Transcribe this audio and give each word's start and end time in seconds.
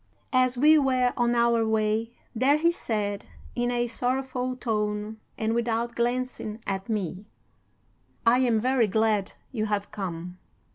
As 0.33 0.57
we 0.57 0.79
were 0.79 1.13
on 1.15 1.35
our 1.35 1.63
way 1.63 2.09
there 2.33 2.57
he 2.57 2.71
said, 2.71 3.27
in 3.53 3.69
a 3.69 3.85
sorrowful 3.85 4.55
tone 4.55 5.19
and 5.37 5.53
without 5.53 5.93
glancing 5.93 6.59
at 6.65 6.89
me: 6.89 7.27
"'I 8.25 8.39
am 8.39 8.59
very 8.59 8.87
glad 8.87 9.33
you 9.51 9.65
have 9.67 9.91
come. 9.91 10.39